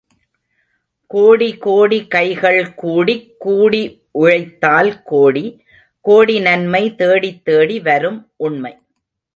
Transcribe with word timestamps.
கோடி 1.07 1.57
கோடி 1.57 2.07
கைகள், 2.07 2.73
கூடிக் 2.73 3.39
கூடி 3.39 4.07
உழைத்தால் 4.11 5.01
கோடி, 5.03 5.63
கோடி 5.99 6.39
நன்மை, 6.39 6.93
தேடித்தேடி 6.97 7.81
வரும் 7.81 8.31
உண்மை. 8.35 8.77